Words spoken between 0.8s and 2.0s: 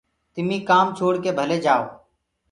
ڇوڙ ڪي ڀلي جآئو۔